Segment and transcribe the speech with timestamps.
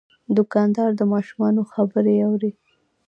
[0.37, 2.51] دوکاندار د ماشومانو خبرې اوري.